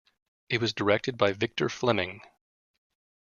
It 0.49 0.59
was 0.61 0.73
directed 0.73 1.15
by 1.15 1.31
Victor 1.31 1.69
Fleming. 1.69 2.23